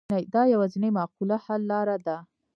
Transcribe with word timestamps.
دا 0.33 0.41
یوازینۍ 0.53 0.89
معقوله 0.97 1.35
حل 1.45 1.61
لاره 1.71 1.97
ده. 2.05 2.17